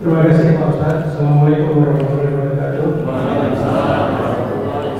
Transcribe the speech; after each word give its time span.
Terima 0.00 0.24
kasih 0.24 0.56
Pak 0.56 0.68
Ustaz. 0.72 1.12
Assalamualaikum 1.12 1.84
warahmatullahi 1.84 2.32
wabarakatuh. 2.32 2.88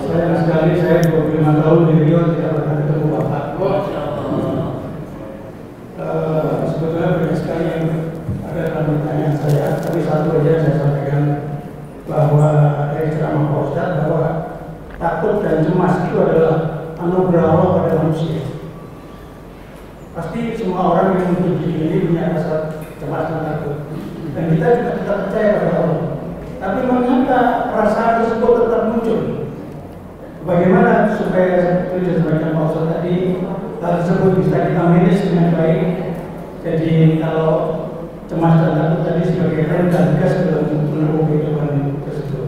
Sayang 0.05 0.37
sekali 0.45 0.73
saya 0.77 1.09
25 1.09 1.41
tahun 1.41 1.81
di 1.89 1.95
Rio 2.05 2.21
tidak 2.37 2.53
pernah 2.61 2.75
ketemu 2.85 3.07
Bapak. 3.09 3.45
Eh, 5.97 6.57
sebetulnya 6.69 7.17
banyak 7.17 7.33
sekali 7.41 7.65
yang 7.65 7.85
ada 8.45 8.61
dalam 8.61 8.85
pertanyaan 8.93 9.35
saya, 9.41 9.67
tapi 9.81 10.05
satu 10.05 10.37
aja 10.37 10.69
saya 10.69 10.75
sampaikan 10.77 11.23
bahwa 12.05 12.49
dari 12.93 13.09
ceramah 13.17 13.57
Pak 13.57 13.61
Ustaz 13.73 13.91
bahwa 14.05 14.29
takut 15.01 15.35
dan 15.41 15.65
cemas 15.65 15.95
itu 16.13 16.17
adalah 16.21 16.57
anugerah 17.01 17.49
Allah 17.49 17.69
pada 17.73 18.05
manusia. 18.05 18.45
Pasti 20.13 20.61
semua 20.61 20.93
orang 20.93 21.17
yang 21.17 21.41
hidup 21.41 21.57
di 21.57 21.89
ini 21.89 22.05
punya 22.05 22.37
rasa 22.37 22.85
cemas 23.01 23.33
dan 23.33 23.41
takut. 23.49 23.81
Dan 24.35 24.55
kita 24.55 24.67
juga 24.79 24.91
tetap 24.95 25.17
percaya 25.27 25.51
pada 25.59 25.75
Allah. 25.83 26.03
Tapi 26.61 26.79
mengapa 26.87 27.41
perasaan 27.73 28.15
tersebut 28.23 28.53
tetap 28.63 28.83
muncul? 28.93 29.21
Bagaimana 30.47 30.93
supaya 31.19 31.90
seperti 32.01 32.17
yang 32.17 32.25
disampaikan 32.25 32.57
Pak 32.57 32.65
Ustaz 32.73 32.85
tadi 32.97 33.17
hal 33.81 33.93
tersebut 34.01 34.33
bisa 34.41 34.57
kita 34.73 34.83
manage 34.89 35.21
dengan 35.29 35.49
baik? 35.53 35.83
Jadi 36.61 36.93
kalau 37.21 37.53
cemas 38.25 38.55
dan 38.65 38.73
takut 38.77 39.01
tadi 39.05 39.23
sebagai 39.29 39.63
rem 39.69 39.85
dan 39.93 40.17
gas 40.17 40.33
dalam 40.49 40.65
menempuh 40.65 41.23
kehidupan 41.29 41.69
tersebut. 42.09 42.47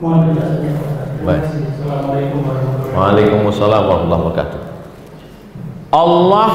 Mohon 0.00 0.18
penjelasannya 0.32 0.72
Pak. 0.72 0.88
Terima 1.20 1.32
kasih. 1.40 1.60
Assalamualaikum 1.68 2.38
warahmatullahi 2.44 2.80
wabarakatuh. 2.80 2.96
Waalaikumsalam 2.96 3.82
warahmatullahi 3.84 4.22
wabarakatuh. 4.24 4.60
Allah 5.94 6.52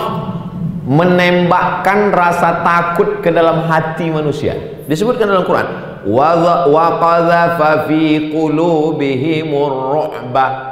menembakkan 0.90 2.00
rasa 2.10 2.50
takut 2.66 3.22
ke 3.22 3.30
dalam 3.30 3.70
hati 3.70 4.10
manusia. 4.10 4.58
Disebutkan 4.90 5.30
dalam 5.30 5.46
Quran, 5.46 5.70
wa 6.10 6.30
wa 6.66 6.86
qadhafa 6.98 7.86
fi 7.86 8.34
qulubihimur 8.34 9.72
ru'ba. 9.94 10.69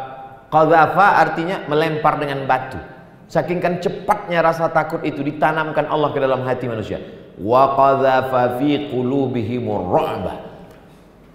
Qadhafa 0.48 1.08
artinya 1.20 1.68
melempar 1.68 2.20
dengan 2.24 2.48
batu. 2.48 2.80
Saking 3.28 3.60
kan 3.60 3.84
cepatnya 3.84 4.40
rasa 4.40 4.72
takut 4.72 5.04
itu 5.04 5.20
ditanamkan 5.20 5.84
Allah 5.92 6.16
ke 6.16 6.20
dalam 6.24 6.48
hati 6.48 6.72
manusia. 6.72 7.04
Wa 7.36 7.76
qadhafa 7.76 8.56
fi 8.56 8.88
qulubihimur 8.88 9.92
ru'ba. 9.92 10.34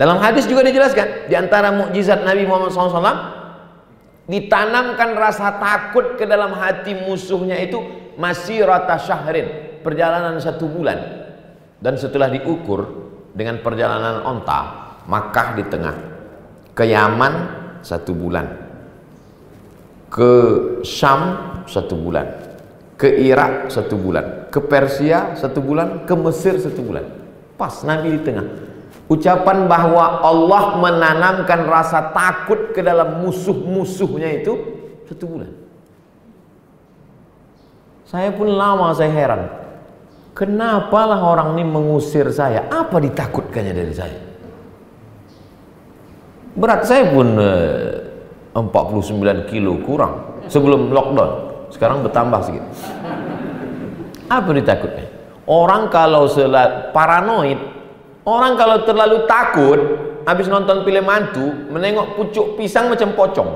Dalam 0.00 0.16
hadis 0.18 0.48
juga 0.48 0.64
dijelaskan 0.64 1.28
di 1.28 1.36
antara 1.36 1.68
mukjizat 1.70 2.24
Nabi 2.24 2.48
Muhammad 2.48 2.72
SAW 2.72 3.42
ditanamkan 4.26 5.12
rasa 5.18 5.60
takut 5.60 6.16
ke 6.16 6.24
dalam 6.24 6.56
hati 6.56 6.96
musuhnya 6.96 7.60
itu 7.60 7.82
masih 8.16 8.64
rata 8.64 8.96
syahrin 8.96 9.78
perjalanan 9.84 10.38
satu 10.38 10.70
bulan 10.70 10.98
dan 11.82 11.98
setelah 11.98 12.30
diukur 12.30 13.10
dengan 13.34 13.58
perjalanan 13.60 14.22
onta 14.22 14.80
Makkah 15.10 15.58
di 15.58 15.66
tengah 15.66 15.96
ke 16.78 16.86
Yaman 16.86 17.32
satu 17.82 18.14
bulan 18.14 18.61
ke 20.12 20.32
Syam 20.84 21.20
satu 21.64 21.96
bulan. 21.96 22.28
Ke 23.00 23.08
Irak 23.08 23.72
satu 23.72 23.96
bulan. 23.96 24.52
Ke 24.52 24.60
Persia 24.60 25.32
satu 25.32 25.64
bulan. 25.64 26.04
Ke 26.04 26.12
Mesir 26.12 26.60
satu 26.60 26.84
bulan. 26.84 27.08
Pas 27.56 27.80
Nabi 27.88 28.12
di 28.12 28.20
tengah. 28.20 28.44
Ucapan 29.08 29.64
bahwa 29.66 30.20
Allah 30.20 30.64
menanamkan 30.76 31.64
rasa 31.64 32.12
takut 32.12 32.76
ke 32.76 32.84
dalam 32.84 33.24
musuh-musuhnya 33.24 34.44
itu 34.44 34.52
satu 35.08 35.24
bulan. 35.24 35.50
Saya 38.04 38.28
pun 38.36 38.52
lama 38.52 38.92
saya 38.92 39.08
heran. 39.08 39.42
Kenapalah 40.36 41.20
orang 41.24 41.56
ini 41.56 41.64
mengusir 41.64 42.28
saya? 42.32 42.68
Apa 42.68 43.00
ditakutkannya 43.00 43.72
dari 43.72 43.92
saya? 43.92 44.20
Berat 46.52 46.84
saya 46.84 47.08
pun 47.08 47.36
eh, 47.36 48.01
49 48.52 49.48
kilo 49.48 49.80
kurang 49.82 50.44
sebelum 50.48 50.92
lockdown. 50.92 51.32
Sekarang 51.72 52.04
bertambah 52.04 52.40
sedikit 52.44 52.68
apa 54.32 54.48
ditakutkan 54.56 55.06
orang 55.44 55.92
kalau 55.92 56.24
sel- 56.24 56.88
paranoid 56.96 57.60
orang 58.24 58.56
kalau 58.56 58.80
terlalu 58.88 59.28
takut 59.28 59.80
habis 60.24 60.48
nonton 60.48 60.86
film 60.86 61.04
mantu 61.04 61.46
menengok 61.68 62.16
pucuk 62.16 62.46
pisang 62.56 62.88
macam 62.88 63.12
pocong. 63.12 63.50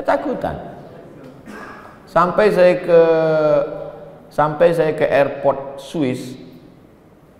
Ketakutan. 0.00 0.56
Sampai 2.08 2.48
saya 2.48 2.80
ke 2.80 3.00
sampai 4.32 4.72
saya 4.72 4.96
ke 4.96 5.04
airport 5.04 5.82
Swiss 5.82 6.38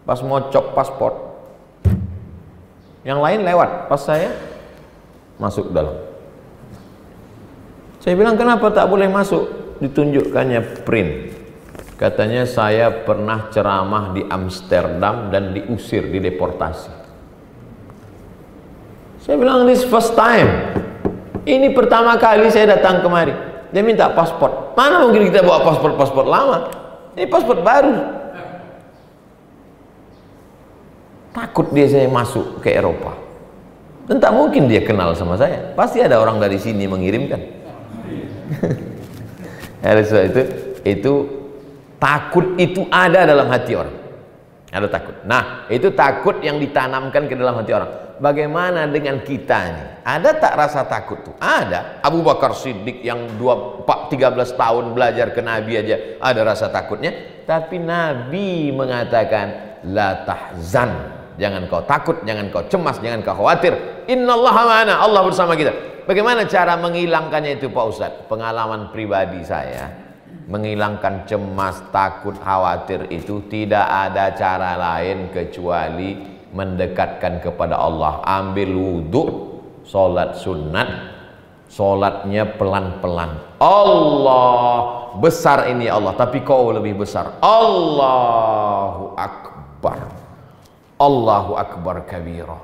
pas 0.05 0.21
mau 0.21 0.41
cop 0.53 0.77
paspor 0.77 1.13
yang 3.03 3.25
lain 3.25 3.43
lewat. 3.49 3.89
Pas 3.89 4.03
saya 4.05 4.37
masuk 5.41 5.73
dalam 5.73 6.08
saya 8.09 8.17
bilang 8.17 8.41
kenapa 8.41 8.73
tak 8.73 8.89
boleh 8.89 9.05
masuk? 9.05 9.45
Ditunjukkannya 9.85 10.81
print. 10.89 11.29
Katanya 12.01 12.49
saya 12.49 12.89
pernah 13.05 13.53
ceramah 13.53 14.17
di 14.17 14.25
Amsterdam 14.25 15.29
dan 15.29 15.53
diusir 15.53 16.09
dideportasi. 16.09 16.89
Saya 19.21 19.37
bilang 19.37 19.69
this 19.69 19.85
first 19.85 20.17
time. 20.17 20.73
Ini 21.45 21.77
pertama 21.77 22.17
kali 22.17 22.49
saya 22.49 22.81
datang 22.81 23.05
kemari. 23.05 23.37
Dia 23.77 23.85
minta 23.85 24.09
paspor 24.09 24.73
mana 24.73 25.05
mungkin 25.05 25.29
kita 25.29 25.45
bawa 25.45 25.69
paspor-paspor 25.69 26.25
lama? 26.25 26.73
Ini 27.13 27.29
paspor 27.29 27.61
baru. 27.61 27.93
Takut 31.37 31.77
dia 31.77 31.85
saya 31.93 32.09
masuk 32.09 32.65
ke 32.65 32.73
Eropa. 32.73 33.13
Dan 34.09 34.17
tak 34.17 34.33
mungkin 34.33 34.65
dia 34.65 34.81
kenal 34.81 35.13
sama 35.13 35.37
saya. 35.37 35.77
Pasti 35.77 36.01
ada 36.01 36.17
orang 36.17 36.41
dari 36.41 36.57
sini 36.57 36.89
mengirimkan 36.89 37.58
oleh 39.89 40.05
sebab 40.05 40.25
itu 40.33 40.43
itu 40.83 41.13
takut 41.99 42.57
itu 42.59 42.87
ada 42.89 43.27
dalam 43.27 43.47
hati 43.51 43.73
orang. 43.75 43.97
Ada 44.69 44.85
takut. 44.93 45.17
Nah 45.25 45.65
itu 45.73 45.89
takut 45.97 46.37
yang 46.45 46.61
ditanamkan 46.61 47.25
ke 47.25 47.35
dalam 47.35 47.57
hati 47.57 47.73
orang. 47.73 47.91
Bagaimana 48.19 48.85
dengan 48.91 49.23
kita 49.23 49.59
ini? 49.71 49.85
Ada 50.03 50.35
tak 50.37 50.53
rasa 50.59 50.83
takut 50.85 51.23
tuh? 51.23 51.35
Ada. 51.39 52.03
Abu 52.03 52.21
Bakar 52.21 52.51
Siddiq 52.53 53.01
yang 53.01 53.39
2, 53.39 53.87
13 53.87 54.19
tahun 54.59 54.85
belajar 54.91 55.31
ke 55.31 55.41
Nabi 55.41 55.79
aja 55.79 55.97
ada 56.19 56.41
rasa 56.43 56.69
takutnya. 56.69 57.15
Tapi 57.47 57.79
Nabi 57.81 58.75
mengatakan 58.75 59.81
la 59.89 60.27
tahzan. 60.27 61.17
Jangan 61.39 61.71
kau 61.71 61.87
takut 61.87 62.19
jangan 62.27 62.51
kau 62.51 62.67
cemas 62.67 62.99
jangan 62.99 63.23
kau 63.23 63.39
khawatir. 63.39 64.05
Innallaha 64.11 64.63
ma'ana. 64.67 64.95
Allah 64.99 65.23
bersama 65.23 65.55
kita 65.55 65.98
bagaimana 66.09 66.49
cara 66.49 66.81
menghilangkannya 66.81 67.61
itu 67.61 67.69
Pak 67.69 67.85
Ustadz 67.93 68.25
pengalaman 68.33 68.89
pribadi 68.89 69.45
saya 69.45 70.09
menghilangkan 70.49 71.29
cemas, 71.29 71.85
takut, 71.93 72.33
khawatir 72.41 73.05
itu 73.13 73.45
tidak 73.53 73.85
ada 73.85 74.33
cara 74.33 74.81
lain 74.81 75.29
kecuali 75.29 76.17
mendekatkan 76.57 77.45
kepada 77.45 77.77
Allah. 77.77 78.25
Ambil 78.25 78.73
wudhu, 78.73 79.25
solat 79.85 80.41
sunat, 80.41 80.89
solatnya 81.69 82.49
pelan-pelan. 82.57 83.61
Allah 83.61 85.13
besar 85.21 85.69
ini 85.69 85.93
Allah, 85.93 86.17
tapi 86.17 86.41
kau 86.41 86.73
lebih 86.73 87.05
besar. 87.05 87.37
Allahu 87.45 89.13
Akbar. 89.21 90.09
Allahu 90.99 91.53
Akbar 91.61 92.09
kabira. 92.09 92.57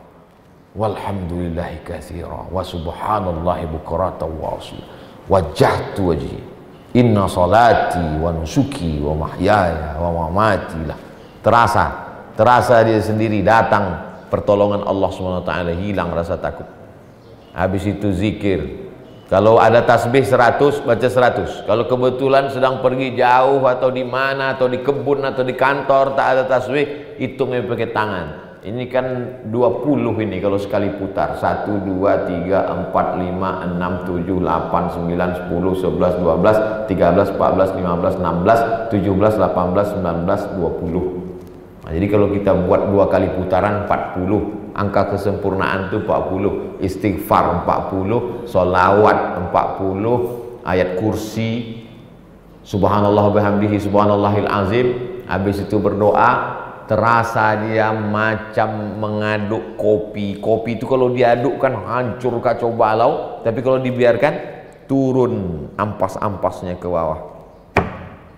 Walhamdulillahi 0.75 1.87
kathira. 1.87 2.51
Wa 2.51 2.63
subhanallahi 2.67 3.71
bukratan 3.71 4.31
wa 4.43 4.59
asila. 4.59 4.87
Wajjahtu 5.31 6.13
wajhi 6.13 6.39
Inna 6.95 7.27
salati 7.27 8.23
wa 8.23 8.31
nusuki 8.31 9.03
wa 9.03 9.27
mahyaya 9.27 9.99
wa 9.99 10.31
mamati 10.31 10.79
lah. 10.87 10.99
Terasa, 11.43 11.91
terasa 12.39 12.87
dia 12.87 13.03
sendiri 13.03 13.43
datang 13.43 14.15
pertolongan 14.31 14.87
Allah 14.87 15.11
SWT 15.11 15.51
hilang 15.75 16.15
rasa 16.15 16.39
takut. 16.39 16.71
Habis 17.51 17.91
itu 17.91 18.15
zikir. 18.15 18.87
Kalau 19.27 19.59
ada 19.59 19.83
tasbih 19.83 20.23
100 20.23 20.87
baca 20.87 21.09
100. 21.11 21.67
Kalau 21.67 21.85
kebetulan 21.91 22.47
sedang 22.55 22.79
pergi 22.79 23.19
jauh 23.19 23.67
atau 23.67 23.91
di 23.91 24.07
mana 24.07 24.55
atau 24.55 24.71
di 24.71 24.79
kebun 24.79 25.27
atau 25.27 25.43
di 25.43 25.59
kantor 25.59 26.15
tak 26.15 26.27
ada 26.31 26.43
tasbih, 26.47 27.19
hitungnya 27.19 27.67
pakai 27.67 27.91
tangan. 27.91 28.44
Ini 28.65 28.89
kan 28.89 29.07
20 29.53 30.25
ini 30.25 30.41
kalau 30.41 30.57
sekali 30.57 30.89
putar. 30.97 31.37
1, 31.37 31.85
2, 31.85 32.49
3, 32.49 32.89
4, 32.89 33.21
5, 33.21 33.69
6, 33.77 34.09
7, 34.09 34.41
8, 34.41 35.05
9, 35.05 35.53
10, 35.53 35.85
11, 35.85 36.25
12 36.25 36.89
13, 36.89 37.37
14, 37.37 37.77
15, 37.77 38.25
16, 38.25 38.89
17, 38.89 39.37
18, 39.37 40.01
19, 40.01 40.49
20 40.57 41.85
nah, 41.85 41.93
Jadi 41.93 42.07
kalau 42.09 42.33
kita 42.33 42.57
buat 42.65 42.89
dua 42.89 43.05
kali 43.13 43.37
putaran 43.37 43.85
40 43.85 44.73
Angka 44.73 45.13
kesempurnaan 45.13 45.93
itu 45.93 46.01
40 46.01 46.81
Istighfar 46.81 47.69
40 47.69 48.49
Solawat 48.49 49.45
40 49.53 50.65
Ayat 50.65 50.97
kursi. 50.97 51.85
Subhanallah 52.65 53.29
bihamdihi 53.29 53.77
subhanallahil 53.77 54.49
azim. 54.49 54.87
Habis 55.29 55.69
itu 55.69 55.77
berdoa 55.77 56.64
terasa 56.85 57.57
dia 57.65 57.93
macam 57.93 58.99
mengaduk 59.01 59.81
kopi. 59.81 60.41
Kopi 60.41 60.77
itu 60.77 60.85
kalau 60.85 61.13
diaduk 61.13 61.57
kan 61.57 61.73
hancur 61.75 62.37
kacau 62.41 62.73
balau. 62.73 63.41
Tapi 63.41 63.61
kalau 63.65 63.81
dibiarkan 63.81 64.35
turun 64.85 65.67
ampas-ampasnya 65.77 66.77
ke 66.77 66.89
bawah. 66.89 67.21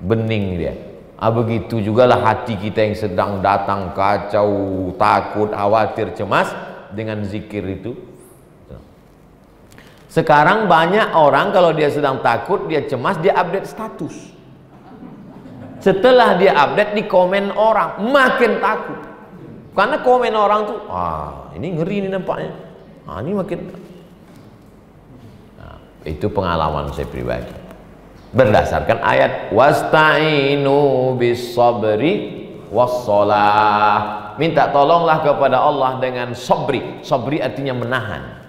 Bening 0.02 0.46
dia. 0.60 0.74
Ah, 1.16 1.32
begitu 1.32 1.80
jugalah 1.80 2.20
hati 2.20 2.60
kita 2.60 2.84
yang 2.84 2.92
sedang 2.92 3.40
datang 3.40 3.96
kacau 3.96 4.92
takut 5.00 5.48
khawatir 5.48 6.12
cemas 6.12 6.52
dengan 6.92 7.24
zikir 7.24 7.64
itu. 7.64 7.96
Sekarang 10.12 10.68
banyak 10.68 11.12
orang 11.16 11.52
kalau 11.56 11.72
dia 11.72 11.88
sedang 11.88 12.20
takut 12.20 12.68
dia 12.68 12.84
cemas 12.84 13.20
dia 13.20 13.36
update 13.36 13.68
status 13.68 14.35
setelah 15.86 16.34
dia 16.34 16.50
update 16.50 16.98
di 16.98 17.06
komen 17.06 17.54
orang, 17.54 18.02
makin 18.10 18.58
takut. 18.58 18.98
Karena 19.70 20.02
komen 20.02 20.34
orang 20.34 20.60
tuh, 20.66 20.78
ah 20.90 21.46
ini 21.54 21.78
ngeri 21.78 21.96
ini 22.02 22.08
nampaknya. 22.10 22.50
Ah 23.06 23.22
ini 23.22 23.38
makin. 23.38 23.70
Nah, 25.62 25.78
itu 26.02 26.26
pengalaman 26.26 26.90
saya 26.90 27.06
pribadi. 27.06 27.54
Berdasarkan 28.34 28.98
ayat 28.98 29.54
wasta'inu 29.54 31.14
bis 31.14 31.54
sabri 31.54 32.14
wassalah. 32.74 34.34
Minta 34.42 34.66
tolonglah 34.74 35.22
kepada 35.22 35.62
Allah 35.62 36.02
dengan 36.02 36.34
sabri. 36.34 36.98
Sabri 37.06 37.38
artinya 37.38 37.78
menahan, 37.78 38.42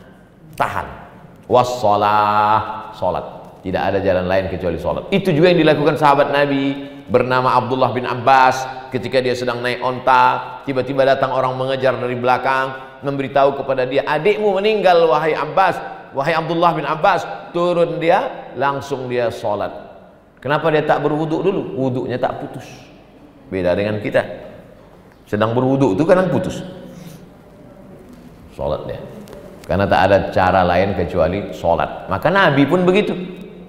tahan. 0.57 0.89
Wassalah, 1.45 2.91
salat. 2.97 3.61
Tidak 3.61 3.83
ada 3.83 4.01
jalan 4.01 4.25
lain 4.25 4.49
kecuali 4.49 4.81
salat. 4.81 5.05
Itu 5.13 5.29
juga 5.31 5.53
yang 5.53 5.61
dilakukan 5.61 6.01
sahabat 6.01 6.33
Nabi 6.33 6.96
bernama 7.07 7.55
Abdullah 7.55 7.95
bin 7.95 8.03
Abbas 8.03 8.67
ketika 8.91 9.23
dia 9.23 9.33
sedang 9.33 9.63
naik 9.63 9.79
onta 9.79 10.59
tiba-tiba 10.67 11.07
datang 11.07 11.31
orang 11.31 11.55
mengejar 11.55 11.95
dari 11.95 12.15
belakang 12.19 12.99
memberitahu 13.01 13.63
kepada 13.63 13.87
dia 13.87 14.03
adikmu 14.03 14.55
meninggal 14.59 15.07
wahai 15.07 15.33
Abbas. 15.33 15.79
Wahai 16.15 16.33
Abdullah 16.35 16.71
bin 16.75 16.87
Abbas 16.87 17.51
turun 17.51 17.99
dia 17.99 18.51
langsung 18.55 19.11
dia 19.11 19.27
sholat. 19.27 19.69
Kenapa 20.39 20.71
dia 20.71 20.83
tak 20.85 21.03
berwuduk 21.03 21.43
dulu? 21.43 21.75
Wuduknya 21.75 22.15
tak 22.15 22.39
putus. 22.39 22.67
Beda 23.51 23.75
dengan 23.75 23.99
kita. 23.99 24.23
Sedang 25.27 25.51
berwuduk 25.51 25.99
itu 25.99 26.03
kadang 26.07 26.31
putus. 26.31 26.63
Sholat 28.55 28.87
dia. 28.87 28.99
Karena 29.67 29.83
tak 29.83 30.01
ada 30.07 30.17
cara 30.31 30.63
lain 30.63 30.95
kecuali 30.95 31.51
sholat. 31.51 32.07
Maka 32.07 32.31
Nabi 32.31 32.63
pun 32.63 32.87
begitu. 32.87 33.13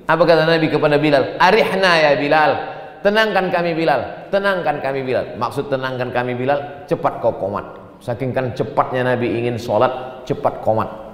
Apa 0.09 0.25
kata 0.25 0.47
Nabi 0.47 0.71
kepada 0.71 0.97
Bilal? 0.97 1.37
Arihna 1.37 1.93
ya 2.01 2.13
Bilal 2.17 2.78
tenangkan 3.05 3.51
kami 3.53 3.75
Bilal. 3.75 4.31
Tenangkan 4.33 4.83
kami 4.83 5.01
Bilal. 5.05 5.37
Maksud 5.39 5.71
tenangkan 5.71 6.11
kami 6.11 6.35
Bilal 6.35 6.87
cepat 6.91 7.21
kau 7.23 7.35
komat. 7.37 7.65
Saking 7.99 8.31
kan 8.31 8.55
cepatnya 8.55 9.15
Nabi 9.15 9.39
ingin 9.39 9.59
sholat 9.59 10.23
cepat 10.23 10.63
komat. 10.63 11.09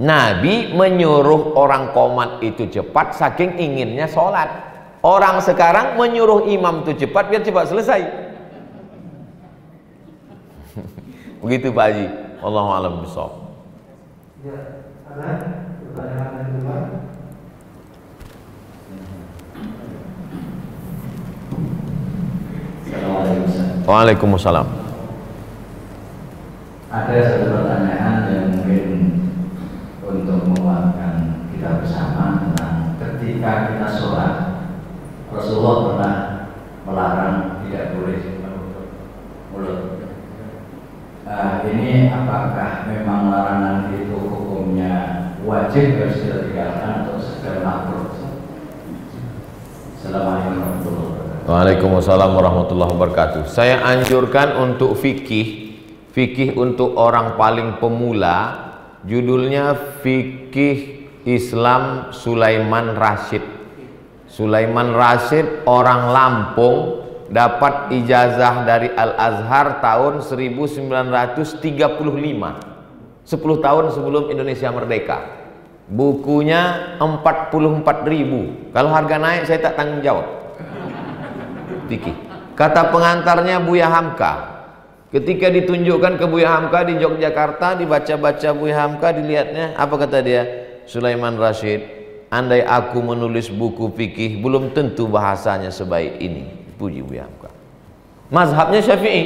Nabi 0.00 0.74
menyuruh 0.74 1.54
orang 1.54 1.94
komat 1.94 2.42
itu 2.42 2.66
cepat 2.66 3.14
saking 3.14 3.60
inginnya 3.60 4.10
sholat. 4.10 4.50
Orang 5.04 5.38
sekarang 5.44 6.00
menyuruh 6.00 6.48
imam 6.48 6.82
itu 6.82 7.06
cepat 7.06 7.28
biar 7.28 7.44
cepat 7.44 7.68
selesai. 7.68 8.02
Begitu 11.44 11.70
Pak 11.70 11.84
Haji. 11.84 12.06
Allah 12.40 12.66
alam 12.80 12.94
Waalaikumsalam. 23.84 24.66
Ada 26.88 27.14
satu 27.20 27.46
pertanyaan 27.52 28.16
yang 28.32 28.46
mungkin 28.54 28.88
untuk 30.00 30.40
menguatkan 30.48 31.44
kita 31.52 31.84
bersama 31.84 32.40
tentang 32.40 32.96
ketika 32.96 33.50
kita 33.68 33.86
sholat 33.90 34.34
Rasulullah 35.28 35.76
pernah 35.84 36.16
melarang 36.86 37.36
tidak 37.66 37.98
boleh 37.98 38.22
menutup 38.40 38.86
mulut. 39.50 39.80
Uh, 41.24 41.66
ini 41.68 42.08
apakah 42.08 42.88
memang 42.88 43.32
larangan 43.32 43.90
itu 43.96 44.14
hukumnya 44.14 44.94
wajib 45.42 45.98
harus 45.98 46.20
ditinggalkan 46.24 47.04
atau 47.04 47.16
sekedar 47.20 47.60
makruh? 47.60 48.12
Assalamualaikum 49.98 51.13
Waalaikumsalam 51.44 52.40
warahmatullahi 52.40 52.96
wabarakatuh. 52.96 53.52
Saya 53.52 53.84
anjurkan 53.84 54.56
untuk 54.56 54.96
fikih, 54.96 55.76
fikih 56.16 56.56
untuk 56.56 56.96
orang 56.96 57.36
paling 57.36 57.76
pemula, 57.76 58.64
judulnya 59.04 59.76
Fikih 60.00 61.04
Islam 61.28 62.16
Sulaiman 62.16 62.96
Rashid. 62.96 63.44
Sulaiman 64.24 64.96
Rashid 64.96 65.68
orang 65.68 66.16
Lampung 66.16 67.04
dapat 67.28 67.92
ijazah 67.92 68.64
dari 68.64 68.88
Al 68.96 69.12
Azhar 69.12 69.84
tahun 69.84 70.24
1935. 70.24 71.44
10 71.44 73.28
tahun 73.60 73.84
sebelum 73.92 74.32
Indonesia 74.32 74.72
merdeka. 74.72 75.20
Bukunya 75.92 76.96
44 76.96 78.08
ribu. 78.08 78.72
Kalau 78.72 78.88
harga 78.96 79.20
naik 79.20 79.44
saya 79.44 79.60
tak 79.60 79.76
tanggung 79.76 80.00
jawab 80.00 80.43
fikih. 81.86 82.16
Kata 82.54 82.90
pengantarnya 82.90 83.58
Buya 83.62 83.90
Hamka. 83.90 84.54
Ketika 85.14 85.46
ditunjukkan 85.46 86.18
ke 86.18 86.26
Buya 86.26 86.58
Hamka 86.58 86.82
di 86.82 86.98
Yogyakarta, 86.98 87.78
dibaca-baca 87.78 88.50
Buya 88.50 88.82
Hamka, 88.82 89.14
dilihatnya, 89.14 89.78
apa 89.78 89.94
kata 89.94 90.18
dia? 90.22 90.42
Sulaiman 90.90 91.38
Rashid, 91.38 91.86
andai 92.34 92.66
aku 92.66 92.98
menulis 92.98 93.46
buku 93.46 93.94
fikih, 93.94 94.42
belum 94.42 94.74
tentu 94.74 95.06
bahasanya 95.06 95.70
sebaik 95.70 96.18
ini. 96.18 96.50
Puji 96.74 97.06
Buya 97.06 97.30
Hamka. 97.30 97.54
Mazhabnya 98.34 98.82
Syafi'i. 98.82 99.22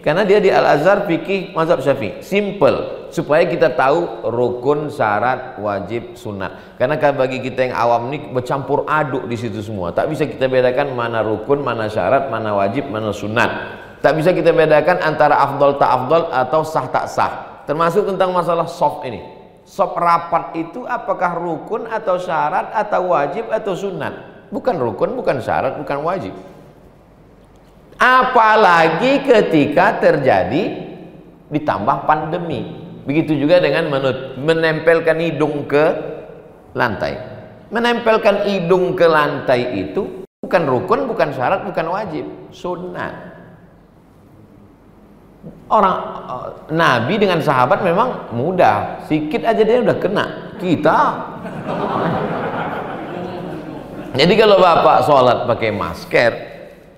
Karena 0.00 0.24
dia 0.24 0.40
di 0.40 0.52
Al-Azhar 0.52 1.08
fikih 1.08 1.56
mazhab 1.56 1.80
Syafi'i. 1.80 2.20
Simple 2.20 2.99
supaya 3.10 3.46
kita 3.46 3.74
tahu 3.74 4.26
rukun, 4.26 4.90
syarat, 4.90 5.58
wajib, 5.60 6.16
sunat. 6.16 6.78
Karena 6.80 6.96
kan 6.96 7.14
bagi 7.14 7.38
kita 7.38 7.70
yang 7.70 7.74
awam 7.76 8.10
ini 8.10 8.30
bercampur 8.30 8.88
aduk 8.88 9.28
di 9.28 9.36
situ 9.36 9.60
semua. 9.60 9.92
Tak 9.92 10.10
bisa 10.10 10.26
kita 10.26 10.46
bedakan 10.46 10.94
mana 10.94 11.20
rukun, 11.20 11.62
mana 11.62 11.86
syarat, 11.86 12.32
mana 12.32 12.56
wajib, 12.56 12.88
mana 12.88 13.12
sunat. 13.12 13.50
Tak 14.00 14.16
bisa 14.16 14.32
kita 14.32 14.54
bedakan 14.54 15.02
antara 15.04 15.36
afdol 15.38 15.76
tak 15.76 15.90
afdol 15.92 16.22
atau 16.32 16.60
sah 16.64 16.86
tak 16.88 17.06
sah. 17.10 17.32
Termasuk 17.68 18.08
tentang 18.08 18.32
masalah 18.32 18.64
soft 18.64 19.04
ini. 19.04 19.20
Soft 19.68 19.94
rapat 19.94 20.56
itu 20.56 20.82
apakah 20.88 21.36
rukun 21.36 21.86
atau 21.86 22.16
syarat 22.16 22.72
atau 22.72 23.12
wajib 23.12 23.52
atau 23.52 23.76
sunat? 23.76 24.48
Bukan 24.50 24.80
rukun, 24.80 25.14
bukan 25.14 25.38
syarat, 25.38 25.78
bukan 25.78 26.02
wajib 26.02 26.34
apalagi 28.00 29.20
ketika 29.28 30.00
terjadi 30.00 30.88
ditambah 31.52 32.08
pandemi 32.08 32.88
begitu 33.10 33.34
juga 33.34 33.58
dengan 33.58 33.90
menempelkan 34.38 35.18
hidung 35.18 35.66
ke 35.66 35.84
lantai. 36.78 37.18
Menempelkan 37.74 38.46
hidung 38.46 38.94
ke 38.94 39.02
lantai 39.10 39.82
itu 39.82 40.22
bukan 40.46 40.62
rukun, 40.70 41.10
bukan 41.10 41.34
syarat, 41.34 41.66
bukan 41.66 41.90
wajib. 41.90 42.22
Sunnah. 42.54 43.34
Orang 45.66 45.96
uh, 46.26 46.48
Nabi 46.70 47.18
dengan 47.18 47.42
sahabat 47.42 47.82
memang 47.82 48.30
mudah. 48.30 49.02
Sikit 49.10 49.42
aja 49.42 49.62
dia 49.62 49.82
udah 49.82 49.98
kena. 49.98 50.26
Kita. 50.62 50.98
Jadi 54.14 54.34
kalau 54.34 54.58
bapak 54.58 55.06
sholat 55.06 55.46
pakai 55.46 55.70
masker 55.70 56.32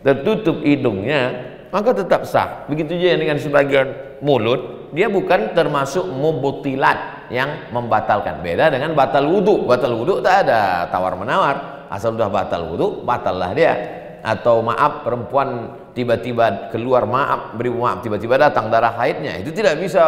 tertutup 0.01 0.65
hidungnya 0.65 1.52
maka 1.73 1.91
tetap 1.97 2.29
sah. 2.29 2.69
Begitu 2.69 3.01
juga 3.01 3.17
dengan 3.17 3.41
sebagian 3.41 4.21
mulut 4.21 4.93
dia 4.93 5.09
bukan 5.09 5.57
termasuk 5.57 6.05
mubutilat 6.05 7.27
yang 7.33 7.73
membatalkan. 7.73 8.45
Beda 8.45 8.69
dengan 8.69 8.93
batal 8.93 9.25
wudhu 9.25 9.65
batal 9.65 9.97
wudhu 9.97 10.21
tak 10.21 10.47
ada. 10.47 10.87
Tawar 10.93 11.17
menawar. 11.17 11.89
Asal 11.89 12.13
sudah 12.13 12.29
batal 12.29 12.69
wudhu 12.69 13.01
batallah 13.09 13.57
dia. 13.57 13.73
Atau 14.21 14.61
maaf 14.61 15.03
perempuan 15.03 15.81
tiba-tiba 15.97 16.71
keluar 16.71 17.09
maaf 17.09 17.57
beri 17.57 17.73
maaf 17.73 18.05
tiba-tiba 18.05 18.37
datang 18.37 18.69
darah 18.69 18.93
haidnya. 19.01 19.41
Itu 19.41 19.57
tidak 19.57 19.81
bisa 19.81 20.03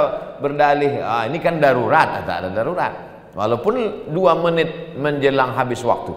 berdalih. 0.44 1.00
Ah, 1.00 1.24
ini 1.24 1.40
kan 1.40 1.56
darurat. 1.56 2.28
Tak 2.28 2.44
ada 2.44 2.48
darurat. 2.52 2.92
Walaupun 3.32 4.04
dua 4.12 4.36
menit 4.36 4.94
menjelang 5.00 5.56
habis 5.56 5.80
waktu. 5.82 6.12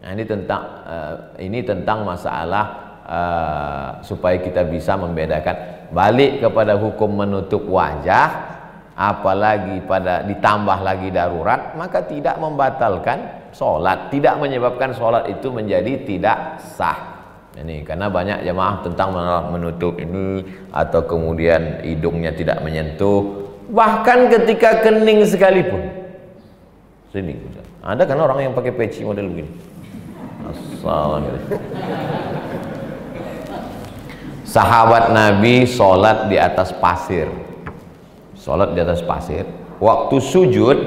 Nah, 0.00 0.16
ini 0.16 0.24
tentang 0.24 0.62
uh, 0.86 1.14
ini 1.36 1.60
tentang 1.60 2.08
masalah 2.08 2.89
uh, 3.10 3.98
supaya 4.06 4.38
kita 4.38 4.62
bisa 4.70 4.94
membedakan 4.94 5.90
balik 5.90 6.38
kepada 6.38 6.78
hukum 6.78 7.26
menutup 7.26 7.66
wajah 7.66 8.54
apalagi 8.94 9.82
pada 9.82 10.22
ditambah 10.22 10.78
lagi 10.86 11.10
darurat 11.10 11.74
maka 11.74 12.06
tidak 12.06 12.38
membatalkan 12.38 13.50
sholat 13.50 14.14
tidak 14.14 14.38
menyebabkan 14.38 14.94
sholat 14.94 15.26
itu 15.26 15.50
menjadi 15.50 16.06
tidak 16.06 16.62
sah 16.78 17.18
Ini 17.50 17.82
karena 17.82 18.06
banyak 18.06 18.46
jamaah 18.46 18.78
tentang 18.86 19.10
menutup 19.50 19.98
ini 19.98 20.46
atau 20.70 21.02
kemudian 21.02 21.82
hidungnya 21.82 22.30
tidak 22.30 22.62
menyentuh 22.62 23.50
bahkan 23.70 24.30
ketika 24.30 24.82
kening 24.86 25.22
sekalipun. 25.26 25.82
Sini. 27.10 27.34
Ada 27.80 28.04
kan 28.06 28.18
orang 28.20 28.50
yang 28.50 28.52
pakai 28.54 28.70
peci 28.74 29.02
model 29.02 29.30
begini. 29.32 29.50
Assalamualaikum. 30.46 32.38
Sahabat 34.50 35.14
Nabi 35.14 35.62
sholat 35.62 36.26
di 36.26 36.34
atas 36.34 36.74
pasir. 36.74 37.30
Sholat 38.34 38.74
di 38.74 38.82
atas 38.82 38.98
pasir. 39.06 39.46
Waktu 39.78 40.16
sujud, 40.18 40.78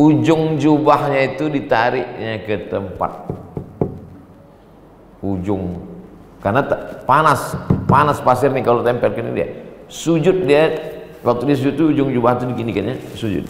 ujung 0.00 0.56
jubahnya 0.56 1.36
itu 1.36 1.52
ditariknya 1.52 2.40
ke 2.48 2.70
tempat 2.72 3.28
ujung 5.18 5.82
karena 6.38 6.62
panas 7.02 7.58
panas 7.90 8.22
pasir 8.22 8.54
nih 8.54 8.62
kalau 8.62 8.86
tempel 8.86 9.10
ke 9.10 9.18
dia 9.34 9.50
sujud 9.90 10.46
dia 10.46 10.70
waktu 11.26 11.50
dia 11.50 11.56
sujud 11.58 11.74
itu 11.74 11.84
ujung 11.90 12.14
jubah 12.14 12.38
itu 12.38 12.46
gini 12.54 12.70
kan 12.70 12.94
ya 12.94 12.96
sujud 13.18 13.44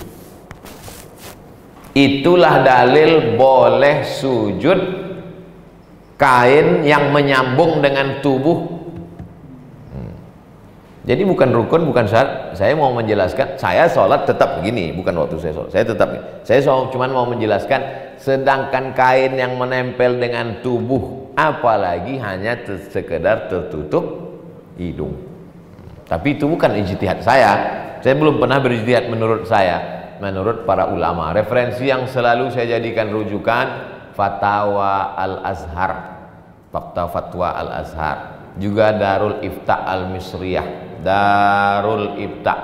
itulah 1.93 2.65
dalil 2.65 3.37
boleh 3.37 4.09
sujud 4.09 4.81
kain 6.19 6.83
yang 6.83 7.15
menyambung 7.15 7.79
dengan 7.79 8.19
tubuh. 8.21 8.78
Jadi 11.09 11.25
bukan 11.25 11.57
rukun 11.57 11.89
bukan 11.89 12.05
syarat. 12.05 12.53
Saya 12.53 12.77
mau 12.77 12.93
menjelaskan 12.93 13.57
saya 13.57 13.89
sholat 13.89 14.29
tetap 14.29 14.61
begini 14.61 14.93
bukan 14.93 15.17
waktu 15.17 15.41
saya 15.41 15.57
sholat. 15.57 15.71
Saya 15.73 15.85
tetap 15.89 16.09
saya 16.45 16.61
cuma 16.69 17.09
mau 17.09 17.25
menjelaskan 17.25 17.81
sedangkan 18.21 18.93
kain 18.93 19.33
yang 19.41 19.57
menempel 19.57 20.21
dengan 20.21 20.61
tubuh 20.61 21.33
apalagi 21.33 22.21
hanya 22.21 22.61
sekedar 22.93 23.49
tertutup 23.49 24.37
hidung. 24.77 25.17
Tapi 26.05 26.37
itu 26.37 26.45
bukan 26.45 26.77
ijtihad 26.77 27.25
saya. 27.25 27.53
Saya 28.05 28.13
belum 28.13 28.37
pernah 28.37 28.61
berijtihad 28.61 29.09
menurut 29.09 29.49
saya. 29.49 29.81
Menurut 30.21 30.69
para 30.69 30.93
ulama. 30.93 31.33
Referensi 31.33 31.89
yang 31.89 32.05
selalu 32.05 32.53
saya 32.53 32.77
jadikan 32.77 33.09
rujukan 33.09 33.67
fatwa 34.13 35.17
al-azhar. 35.17 36.21
Fakta 36.69 37.09
fatwa 37.09 37.57
al-azhar. 37.57 38.17
Juga 38.61 38.93
darul 38.93 39.41
ifta 39.41 39.89
al-misriyah 39.89 40.88
darul 41.03 42.19
ifta 42.19 42.55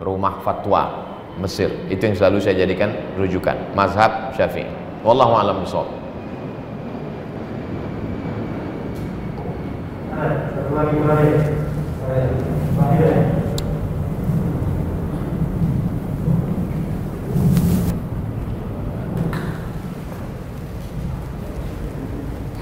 rumah 0.00 0.40
fatwa 0.44 1.12
Mesir 1.34 1.66
itu 1.90 1.98
yang 1.98 2.14
selalu 2.14 2.38
saya 2.38 2.62
jadikan 2.62 2.94
rujukan 3.18 3.58
mazhab 3.74 4.30
syafi'i 4.38 4.70
wallahu 5.02 5.34
alam 5.34 5.66
bisawab 5.66 5.90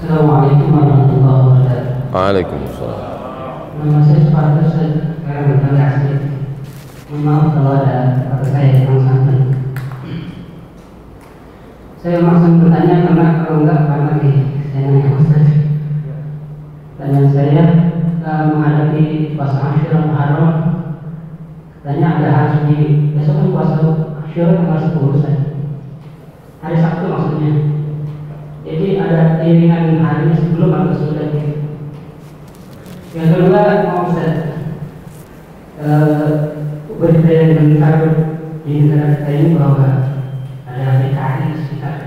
Assalamualaikum 0.03 0.69
warahmatullahi 0.75 1.41
wabarakatuh. 1.47 2.11
Waalaikumsalam. 2.13 3.12
Nama 3.73 4.05
saya 4.05 4.21
Suparto 4.21 4.69
sekarang 4.69 5.49
berterima 5.49 5.81
kasih. 5.81 6.13
Maaf 7.09 7.57
kalau 7.57 7.81
ada 7.81 8.21
kata 8.29 8.45
saya 8.45 8.85
yang 8.85 9.01
santai. 9.01 9.49
Saya 11.97 12.21
langsung 12.21 12.61
bertanya 12.61 13.01
karena 13.01 13.41
kalau 13.41 13.65
enggak 13.65 13.89
karena 13.89 14.21
di 14.21 14.31
saya 14.69 14.93
nanya 14.93 15.17
Ustaz. 15.17 15.47
Tanya 17.01 17.21
saya 17.33 17.63
uh, 18.21 18.43
menghadapi 18.53 19.33
puasa 19.33 19.57
Asyura 19.73 20.05
Muharram. 20.05 20.53
Tanya 21.81 22.07
ada 22.21 22.29
harus 22.29 22.57
di 22.69 22.77
besok 23.17 23.41
kan 23.41 23.47
puasa 23.57 23.77
Asyura 24.21 24.53
tanggal 24.53 24.79
10 24.85 25.17
saja. 25.17 25.43
Hari 26.61 26.77
Sabtu 26.77 27.09
maksudnya. 27.09 27.51
Jadi 28.61 28.85
ada 29.01 29.41
iringan 29.41 29.97
harinya 29.97 30.37
sebelum 30.37 30.69
atau 30.69 30.93
sesudah 30.93 31.25
itu. 31.33 31.52
Yang 33.13 33.29
kedua 33.29 33.61
mau 33.93 34.09
saya 34.09 34.57
uh, 35.77 36.57
berita 36.97 37.29
yang 37.29 37.61
mendengar 37.61 37.95
di 38.65 38.89
negara 38.89 39.21
kita 39.21 39.29
ini 39.37 39.53
bahwa 39.53 39.89
ada 40.65 40.97
PKI 40.97 41.47
sekitar 41.61 41.97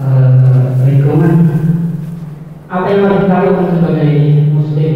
uh, 0.00 0.80
lingkungan 0.88 1.34
apa 2.72 2.86
yang 2.88 3.04
harus 3.04 3.20
kita 3.28 3.36
lakukan 3.36 3.68
sebagai 3.76 4.12
muslim 4.48 4.94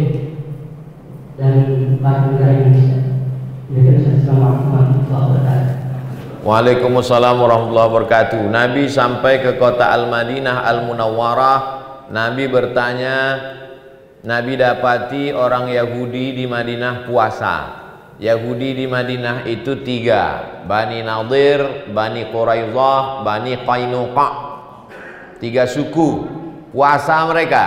dan 1.37 1.55
warga 2.01 2.33
negara 2.33 2.53
Indonesia. 2.57 2.99
Demikian 3.69 4.17
Assalamualaikum 4.17 4.73
warahmatullahi. 5.13 5.65
Waalaikumsalam 6.41 7.35
warahmatullahi 7.37 7.89
wabarakatuh. 7.93 8.41
Nabi 8.49 8.89
sampai 8.89 9.45
ke 9.45 9.61
kota 9.61 9.93
Al-Madinah 9.93 10.65
Al-Munawwarah. 10.65 11.57
Nabi 12.09 12.49
bertanya, 12.49 13.37
Nabi 14.19 14.59
dapati 14.59 15.31
orang 15.31 15.71
Yahudi 15.71 16.35
di 16.35 16.43
Madinah 16.43 17.07
puasa. 17.07 17.55
Yahudi 18.19 18.75
di 18.75 18.83
Madinah 18.83 19.47
itu 19.47 19.79
tiga, 19.79 20.43
Bani 20.67 20.99
Nadir, 21.07 21.87
Bani 21.95 22.27
Quraidah, 22.27 23.23
Bani 23.23 23.63
Qainuqa. 23.63 24.29
Tiga 25.39 25.63
suku. 25.63 26.27
Puasa 26.75 27.23
mereka. 27.31 27.65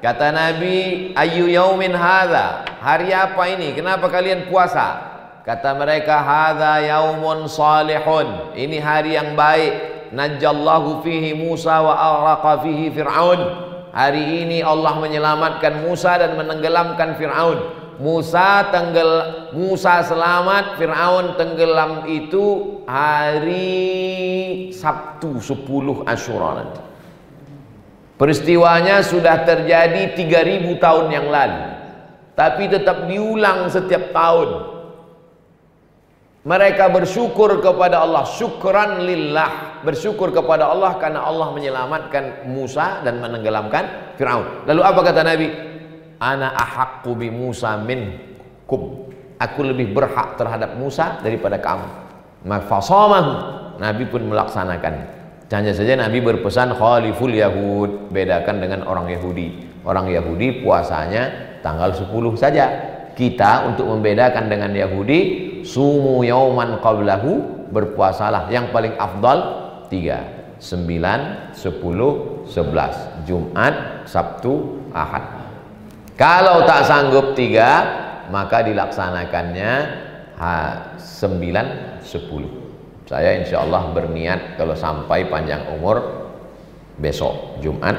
Kata 0.00 0.32
Nabi 0.32 1.12
ayu 1.12 1.44
yaumin 1.52 1.92
hadha? 1.92 2.64
Hari 2.80 3.12
apa 3.12 3.52
ini? 3.52 3.76
Kenapa 3.76 4.08
kalian 4.08 4.48
puasa? 4.48 5.12
Kata 5.44 5.76
mereka 5.76 6.24
hadha 6.24 6.80
yaumun 6.80 7.44
salihun. 7.52 8.56
Ini 8.56 8.80
hari 8.80 9.12
yang 9.20 9.36
baik. 9.36 9.92
Najallahu 10.16 11.04
fihi 11.04 11.36
Musa 11.36 11.84
wa 11.84 11.92
aghlaqa 11.92 12.64
fihi 12.64 12.88
Fir'aun 12.96 13.71
hari 13.92 14.48
ini 14.48 14.58
Allah 14.64 14.98
menyelamatkan 14.98 15.84
Musa 15.84 16.16
dan 16.16 16.34
menenggelamkan 16.34 17.14
Fir'aun 17.20 17.58
Musa 18.00 18.72
tenggel 18.72 19.10
Musa 19.52 20.00
selamat 20.02 20.80
Fir'aun 20.80 21.36
tenggelam 21.36 22.08
itu 22.08 22.80
hari 22.88 24.72
Sabtu 24.72 25.38
10 25.38 26.08
Asyura 26.08 26.50
nanti 26.58 26.92
Peristiwanya 28.22 29.02
sudah 29.02 29.42
terjadi 29.42 30.14
3000 30.14 30.78
tahun 30.78 31.06
yang 31.10 31.26
lalu. 31.26 31.74
Tapi 32.38 32.70
tetap 32.70 33.10
diulang 33.10 33.66
setiap 33.66 34.14
tahun. 34.14 34.48
Mereka 36.42 36.90
bersyukur 36.90 37.62
kepada 37.62 38.02
Allah, 38.02 38.26
syukran 38.26 39.06
lillah. 39.06 39.82
Bersyukur 39.86 40.34
kepada 40.34 40.66
Allah 40.70 40.98
karena 40.98 41.22
Allah 41.22 41.54
menyelamatkan 41.54 42.50
Musa 42.50 43.02
dan 43.06 43.22
menenggelamkan 43.22 44.14
Firaun. 44.18 44.66
Lalu 44.66 44.80
apa 44.82 45.00
kata 45.06 45.20
Nabi? 45.22 45.48
Ana 46.18 46.50
ahaqqu 46.50 47.14
bi 47.14 47.30
Musa 47.30 47.78
minkum. 47.78 49.06
Aku 49.38 49.60
lebih 49.62 49.94
berhak 49.94 50.34
terhadap 50.38 50.74
Musa 50.78 51.22
daripada 51.22 51.58
kamu. 51.62 51.86
Nabi 53.78 54.04
pun 54.06 54.22
melaksanakan 54.26 55.22
hanya 55.52 55.76
saja 55.76 56.00
Nabi 56.00 56.24
berpesan 56.24 56.72
khaliful 56.72 57.28
Yahud, 57.28 58.08
bedakan 58.08 58.64
dengan 58.64 58.88
orang 58.88 59.12
Yahudi. 59.12 59.68
Orang 59.84 60.08
Yahudi 60.08 60.64
puasanya 60.64 61.28
tanggal 61.60 61.92
10 61.92 62.08
saja. 62.40 62.66
Kita 63.12 63.68
untuk 63.68 63.92
membedakan 63.92 64.48
dengan 64.48 64.72
Yahudi, 64.72 65.51
sumu 65.62 66.22
yauman 66.26 66.78
qablahu, 66.82 67.66
berpuasalah 67.70 68.50
yang 68.52 68.70
paling 68.70 68.94
afdal 68.98 69.38
tiga, 69.88 70.22
sembilan, 70.62 71.52
sepuluh, 71.56 72.44
sebelas, 72.46 73.24
Jumat, 73.26 74.06
Sabtu, 74.06 74.86
Ahad. 74.94 75.42
Kalau 76.14 76.68
tak 76.68 76.86
sanggup 76.86 77.34
tiga, 77.34 77.70
maka 78.30 78.62
dilaksanakannya 78.62 79.72
sembilan, 80.98 81.66
sepuluh. 82.02 82.50
Saya 83.06 83.36
insya 83.36 83.62
Allah 83.66 83.92
berniat 83.92 84.56
kalau 84.56 84.72
sampai 84.72 85.28
panjang 85.28 85.68
umur 85.74 86.22
besok 86.96 87.58
Jumat 87.60 87.96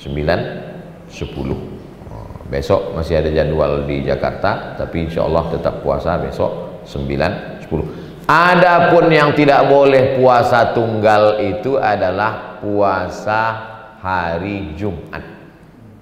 9 0.00 1.08
10 1.08 2.50
besok 2.50 2.92
masih 2.92 3.22
ada 3.22 3.30
jadwal 3.30 3.86
di 3.88 4.04
Jakarta 4.04 4.76
tapi 4.76 5.08
insya 5.08 5.24
Allah 5.24 5.48
tetap 5.48 5.80
puasa 5.80 6.18
besok 6.20 6.73
9 6.86 7.64
10 7.64 8.04
Adapun 8.24 9.12
yang 9.12 9.36
tidak 9.36 9.68
boleh 9.68 10.16
puasa 10.16 10.72
tunggal 10.72 11.36
itu 11.44 11.76
adalah 11.76 12.56
puasa 12.56 13.40
hari 14.00 14.72
Jumat. 14.80 15.20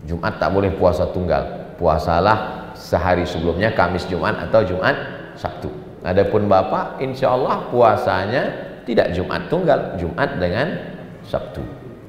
Jumat 0.06 0.38
tak 0.38 0.54
boleh 0.54 0.70
puasa 0.70 1.10
tunggal. 1.10 1.74
Puasalah 1.74 2.70
sehari 2.78 3.26
sebelumnya 3.26 3.74
Kamis 3.74 4.06
Jumat 4.06 4.38
atau 4.38 4.62
Jumat 4.62 4.94
Sabtu. 5.34 5.66
Adapun 6.06 6.46
Bapak 6.46 7.02
insya 7.02 7.34
Allah 7.34 7.66
puasanya 7.74 8.42
tidak 8.86 9.18
Jumat 9.18 9.50
tunggal, 9.50 9.98
Jumat 9.98 10.38
dengan 10.38 10.78
Sabtu. 11.26 11.62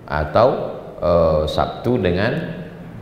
Atau 0.06 0.78
e, 1.02 1.12
Sabtu 1.50 1.98
dengan 1.98 2.34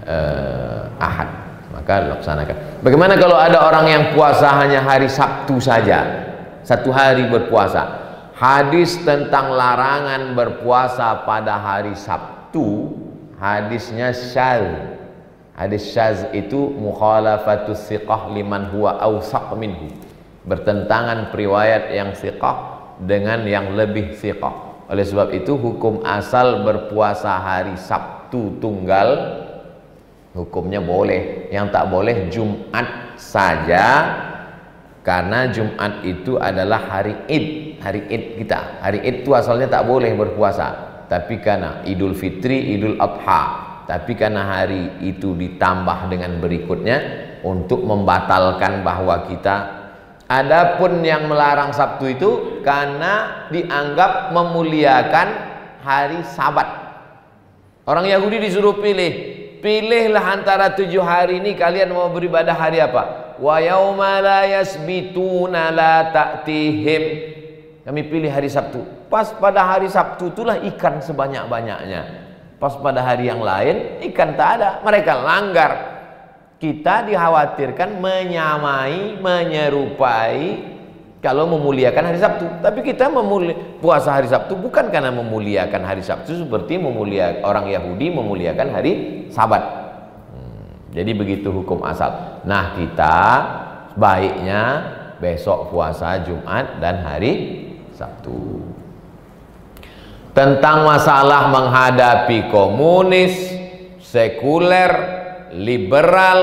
eh, 0.08 0.84
Ahad 1.00 1.41
maka 1.72 2.12
laksanakan. 2.16 2.84
Bagaimana 2.84 3.16
kalau 3.16 3.40
ada 3.40 3.64
orang 3.64 3.86
yang 3.88 4.04
puasa 4.14 4.52
hanya 4.60 4.84
hari 4.84 5.08
Sabtu 5.08 5.58
saja? 5.58 6.28
Satu 6.62 6.94
hari 6.94 7.26
berpuasa. 7.32 8.00
Hadis 8.38 8.98
tentang 9.02 9.54
larangan 9.54 10.34
berpuasa 10.38 11.26
pada 11.26 11.58
hari 11.58 11.96
Sabtu 11.98 12.94
hadisnya 13.42 14.14
syaz. 14.14 14.66
Hadis 15.58 15.90
syaz 15.94 16.26
itu 16.34 16.58
mukhalafatus 16.58 17.86
siqah 17.90 18.30
liman 18.34 18.70
huwa 18.74 18.98
awsaq 19.02 19.54
minhu. 19.58 19.90
Bertentangan 20.46 21.30
periwayat 21.30 21.94
yang 21.94 22.18
siqah 22.18 22.82
dengan 23.02 23.46
yang 23.46 23.74
lebih 23.78 24.18
siqah. 24.18 24.86
Oleh 24.90 25.06
sebab 25.06 25.32
itu 25.32 25.56
hukum 25.56 26.02
asal 26.04 26.66
berpuasa 26.66 27.38
hari 27.40 27.78
Sabtu 27.78 28.58
tunggal 28.60 29.41
hukumnya 30.36 30.84
boleh. 30.84 31.52
Yang 31.54 31.66
tak 31.72 31.86
boleh 31.88 32.16
Jumat 32.32 32.88
saja. 33.16 33.86
Karena 35.02 35.50
Jumat 35.50 36.06
itu 36.06 36.38
adalah 36.38 36.86
hari 36.86 37.16
Id. 37.26 37.46
Hari 37.82 38.02
Id 38.08 38.24
kita. 38.44 38.84
Hari 38.86 39.02
Id 39.02 39.16
itu 39.26 39.32
asalnya 39.34 39.68
tak 39.68 39.90
boleh 39.90 40.14
berpuasa. 40.14 40.90
Tapi 41.10 41.42
karena 41.42 41.82
Idul 41.84 42.14
Fitri 42.14 42.78
Idul 42.78 43.02
Adha. 43.02 43.42
Tapi 43.90 44.16
karena 44.16 44.46
hari 44.46 45.04
itu 45.04 45.34
ditambah 45.36 46.08
dengan 46.08 46.40
berikutnya 46.40 46.98
untuk 47.44 47.84
membatalkan 47.84 48.86
bahwa 48.86 49.26
kita 49.28 49.82
Adapun 50.32 51.04
yang 51.04 51.28
melarang 51.28 51.76
Sabtu 51.76 52.08
itu 52.08 52.32
karena 52.64 53.44
dianggap 53.52 54.32
memuliakan 54.32 55.28
hari 55.84 56.24
Sabat. 56.24 56.72
Orang 57.84 58.08
Yahudi 58.08 58.40
disuruh 58.40 58.80
pilih 58.80 59.41
pilihlah 59.62 60.26
antara 60.26 60.74
tujuh 60.74 61.00
hari 61.00 61.40
ini 61.40 61.54
kalian 61.54 61.94
mau 61.94 62.10
beribadah 62.10 62.58
hari 62.58 62.82
apa? 62.82 63.38
Wa 63.38 63.62
yauma 63.62 64.20
la 64.20 64.44
la 65.72 65.96
ta'tihim. 66.12 67.04
Kami 67.82 68.02
pilih 68.06 68.30
hari 68.30 68.50
Sabtu. 68.50 68.82
Pas 69.10 69.34
pada 69.34 69.66
hari 69.66 69.90
Sabtu 69.90 70.30
itulah 70.30 70.58
ikan 70.74 71.02
sebanyak-banyaknya. 71.02 72.02
Pas 72.62 72.78
pada 72.78 73.02
hari 73.02 73.26
yang 73.26 73.42
lain 73.42 74.06
ikan 74.14 74.38
tak 74.38 74.50
ada. 74.62 74.70
Mereka 74.86 75.14
langgar. 75.18 75.72
Kita 76.62 77.10
dikhawatirkan 77.10 77.98
menyamai 77.98 79.18
menyerupai 79.18 80.71
kalau 81.22 81.46
memuliakan 81.46 82.12
hari 82.12 82.20
Sabtu. 82.20 82.46
Tapi 82.66 82.82
kita 82.82 83.08
memuli 83.08 83.54
puasa 83.78 84.18
hari 84.18 84.28
Sabtu 84.28 84.58
bukan 84.58 84.90
karena 84.90 85.14
memuliakan 85.14 85.86
hari 85.86 86.02
Sabtu 86.02 86.34
seperti 86.34 86.82
memuliakan 86.82 87.46
orang 87.46 87.66
Yahudi 87.70 88.10
memuliakan 88.10 88.68
hari 88.74 88.92
Sabat. 89.30 89.62
Hmm, 90.34 90.92
jadi 90.92 91.14
begitu 91.14 91.54
hukum 91.54 91.86
asal. 91.86 92.42
Nah 92.44 92.74
kita 92.76 93.18
baiknya 93.94 94.62
besok 95.22 95.70
puasa 95.70 96.26
Jumat 96.26 96.82
dan 96.82 97.06
hari 97.06 97.64
Sabtu. 97.94 98.66
Tentang 100.34 100.90
masalah 100.90 101.54
menghadapi 101.54 102.50
komunis 102.50 103.52
sekuler 104.02 104.90
liberal 105.54 106.40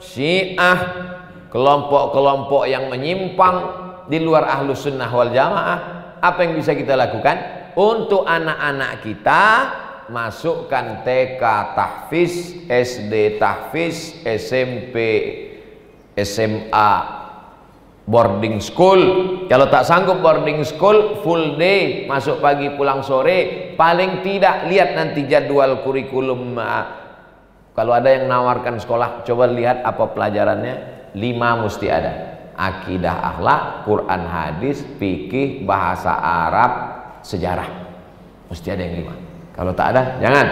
syiah 0.00 1.06
kelompok-kelompok 1.52 2.64
yang 2.66 2.88
menyimpang 2.88 3.87
di 4.08 4.18
luar 4.18 4.48
ahlu 4.48 4.72
sunnah 4.72 5.12
wal 5.12 5.28
jamaah 5.28 5.78
apa 6.18 6.38
yang 6.42 6.58
bisa 6.58 6.74
kita 6.74 6.98
lakukan? 6.98 7.36
Untuk 7.78 8.26
anak-anak 8.26 9.06
kita 9.06 9.44
masukkan 10.10 11.06
TK 11.06 11.42
tahfiz 11.76 12.64
SD 12.66 13.38
tahfiz 13.38 14.18
SMP 14.26 14.96
SMA 16.18 16.92
boarding 18.08 18.58
school. 18.58 19.00
Kalau 19.46 19.70
tak 19.70 19.86
sanggup 19.86 20.18
boarding 20.24 20.66
school 20.66 21.22
full 21.22 21.54
day 21.54 22.08
masuk 22.10 22.42
pagi 22.42 22.72
pulang 22.74 23.04
sore 23.04 23.70
paling 23.78 24.24
tidak 24.26 24.66
lihat 24.66 24.98
nanti 24.98 25.28
jadwal 25.28 25.84
kurikulum 25.86 26.58
kalau 27.78 27.94
ada 27.94 28.10
yang 28.10 28.26
nawarkan 28.26 28.82
sekolah 28.82 29.22
coba 29.22 29.44
lihat 29.46 29.86
apa 29.86 30.02
pelajarannya. 30.10 30.98
Lima 31.16 31.56
mesti 31.56 31.86
ada 31.88 32.37
akidah 32.58 33.14
akhlak, 33.34 33.86
Quran 33.86 34.22
hadis, 34.26 34.82
fikih, 34.98 35.62
bahasa 35.62 36.10
Arab, 36.10 36.70
sejarah. 37.22 37.70
Mesti 38.50 38.66
ada 38.74 38.82
yang 38.82 39.06
lima. 39.06 39.14
Kalau 39.54 39.70
tak 39.78 39.94
ada, 39.94 40.18
jangan. 40.18 40.46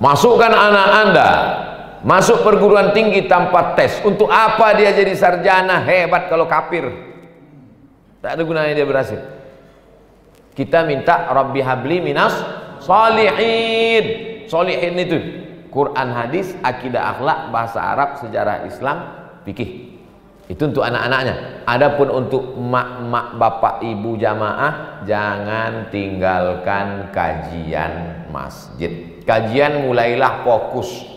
Masukkan 0.00 0.50
anak 0.50 0.88
Anda 1.04 1.30
masuk 2.04 2.44
perguruan 2.44 2.96
tinggi 2.96 3.28
tanpa 3.28 3.76
tes. 3.76 4.00
Untuk 4.04 4.32
apa 4.32 4.72
dia 4.76 4.92
jadi 4.92 5.12
sarjana 5.12 5.84
hebat 5.84 6.32
kalau 6.32 6.48
kafir? 6.48 6.88
Tak 8.24 8.40
ada 8.40 8.42
gunanya 8.42 8.72
dia 8.72 8.88
berhasil. 8.88 9.20
Kita 10.56 10.86
minta 10.86 11.28
Rabbi 11.28 11.60
habli 11.60 12.00
minas 12.00 12.32
salihin. 12.80 14.32
Salihin 14.48 14.94
itu 15.00 15.18
Quran 15.72 16.08
hadis, 16.14 16.54
akidah 16.62 17.16
akhlak, 17.16 17.50
bahasa 17.50 17.80
Arab, 17.82 18.22
sejarah 18.22 18.68
Islam, 18.68 18.96
fikih. 19.42 19.93
Itu 20.44 20.68
untuk 20.68 20.84
anak-anaknya. 20.84 21.64
Adapun 21.64 22.08
untuk 22.12 22.52
mak-mak 22.60 23.40
bapak 23.40 23.74
ibu 23.80 24.20
jamaah 24.20 25.00
jangan 25.08 25.88
tinggalkan 25.88 27.08
kajian 27.08 28.28
masjid. 28.28 29.20
Kajian 29.24 29.88
mulailah 29.88 30.44
fokus. 30.44 31.08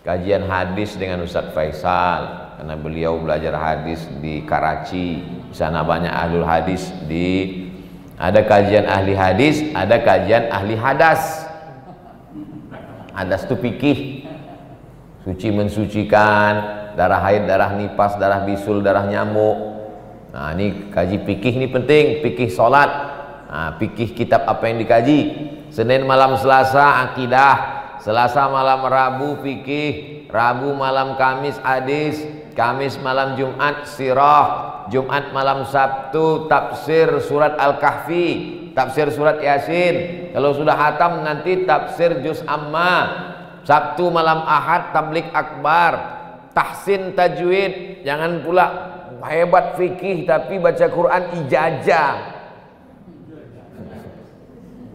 Kajian 0.00 0.48
hadis 0.48 0.96
dengan 0.96 1.20
Ustadz 1.20 1.52
Faisal 1.52 2.56
karena 2.56 2.72
beliau 2.72 3.20
belajar 3.20 3.52
hadis 3.52 4.00
di 4.24 4.48
Karachi. 4.48 5.20
Di 5.52 5.56
sana 5.56 5.84
banyak 5.84 6.08
ahlul 6.08 6.48
hadis 6.48 6.88
di 7.04 7.68
ada 8.20 8.44
kajian 8.44 8.84
ahli 8.84 9.16
hadis, 9.16 9.64
ada 9.72 9.96
kajian 9.96 10.52
ahli 10.52 10.76
hadas. 10.76 11.48
Hadas 13.16 13.48
itu 13.48 13.56
pikih. 13.56 13.98
Suci 15.24 15.48
mensucikan, 15.52 16.79
darah 16.94 17.20
haid, 17.22 17.46
darah 17.46 17.74
nipas, 17.74 18.16
darah 18.16 18.42
bisul, 18.46 18.80
darah 18.80 19.06
nyamuk. 19.06 19.58
Nah, 20.30 20.54
ini 20.54 20.90
kaji 20.94 21.26
pikih 21.26 21.58
ini 21.58 21.66
penting, 21.66 22.22
pikih 22.22 22.50
solat. 22.50 22.90
Nah, 23.50 23.74
pikih 23.82 24.14
kitab 24.14 24.46
apa 24.46 24.62
yang 24.70 24.78
dikaji. 24.78 25.20
Senin 25.74 26.06
malam 26.06 26.38
Selasa 26.38 27.10
akidah, 27.10 27.54
Selasa 27.98 28.46
malam 28.46 28.86
Rabu 28.86 29.42
fikih, 29.42 30.26
Rabu 30.30 30.74
malam 30.74 31.18
Kamis 31.18 31.58
hadis, 31.62 32.22
Kamis 32.54 32.98
malam 33.02 33.34
Jumat 33.34 33.86
sirah, 33.90 34.86
Jumat 34.90 35.34
malam 35.34 35.66
Sabtu 35.66 36.46
tafsir 36.46 37.10
surat 37.22 37.58
Al-Kahfi, 37.58 38.26
tafsir 38.74 39.10
surat 39.10 39.38
Yasin. 39.38 40.30
Kalau 40.30 40.54
sudah 40.54 40.74
hatam 40.74 41.26
nanti 41.26 41.66
tafsir 41.66 42.22
juz 42.22 42.42
amma. 42.46 43.26
Sabtu 43.60 44.08
malam 44.08 44.42
Ahad 44.48 44.90
tablik 44.90 45.28
akbar, 45.36 46.19
tahsin 46.54 47.14
tajwid. 47.14 48.02
Jangan 48.02 48.42
pula 48.42 48.66
hebat 49.26 49.76
fikih 49.76 50.24
tapi 50.24 50.56
baca 50.56 50.86
Quran 50.88 51.22
ijazah. 51.44 52.12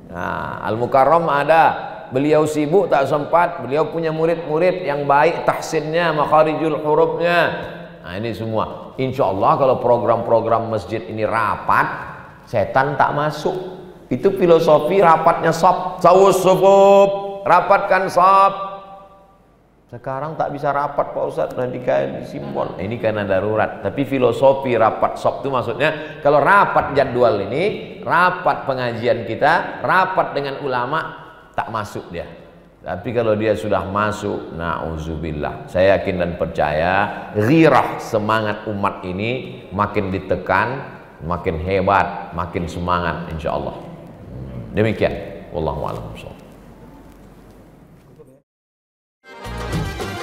Nah 0.09 0.63
Al 0.63 0.75
Mukarram 0.79 1.27
ada. 1.27 1.93
Beliau 2.13 2.45
sibuk 2.45 2.87
tak 2.87 3.09
sempat. 3.09 3.65
Beliau 3.65 3.89
punya 3.89 4.13
murid-murid 4.13 4.85
yang 4.85 5.03
baik 5.09 5.43
tahsinnya 5.43 6.13
makharijul 6.15 6.79
hurufnya. 6.79 7.39
Nah 8.05 8.13
ini 8.15 8.31
semua. 8.31 8.95
Insya 8.95 9.27
Allah 9.33 9.59
kalau 9.59 9.75
program-program 9.83 10.71
masjid 10.71 11.03
ini 11.03 11.25
rapat 11.27 12.15
setan 12.47 12.95
tak 12.95 13.11
masuk. 13.17 13.57
Itu 14.07 14.31
filosofi 14.37 15.01
rapatnya 15.01 15.49
sob 15.49 15.97
sawus 15.99 16.39
rapatkan 17.43 18.05
sob 18.07 18.64
sekarang 19.85 20.33
tak 20.33 20.49
bisa 20.49 20.73
rapat 20.73 21.13
Pak 21.13 21.25
Ustaz 21.29 21.49
nanti 21.53 21.77
kayak 21.77 22.25
simbol. 22.25 22.73
Ini 22.81 22.97
karena 22.97 23.21
darurat. 23.21 23.85
Tapi 23.85 24.01
filosofi 24.01 24.73
rapat 24.73 25.21
sok 25.21 25.45
itu 25.45 25.49
maksudnya 25.53 26.19
kalau 26.25 26.41
rapat 26.41 26.97
jadwal 26.97 27.37
ini, 27.45 27.97
rapat 28.01 28.65
pengajian 28.65 29.29
kita, 29.29 29.85
rapat 29.85 30.33
dengan 30.33 30.57
ulama 30.65 30.99
tak 31.53 31.69
masuk 31.69 32.09
dia. 32.09 32.25
Tapi 32.85 33.09
kalau 33.13 33.33
dia 33.33 33.53
sudah 33.57 33.81
masuk, 33.85 34.53
nauzubillah. 34.57 35.69
Saya 35.69 35.97
yakin 35.97 36.21
dan 36.21 36.31
percaya 36.37 36.93
ghirah 37.33 37.97
semangat 37.97 38.65
umat 38.69 39.01
ini 39.05 39.61
makin 39.73 40.13
ditekan, 40.13 40.81
makin 41.25 41.61
hebat, 41.61 42.33
makin 42.33 42.65
semangat 42.69 43.29
insyaallah. 43.33 43.73
Demikian. 44.73 45.13
Wallahu 45.49 45.81
a'lam 45.87 46.34